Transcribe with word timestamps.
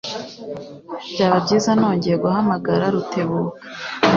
Byaba 1.11 1.37
byiza 1.45 1.71
nongeye 1.79 2.15
guhamagara 2.23 2.83
Rutebuka. 2.93 3.61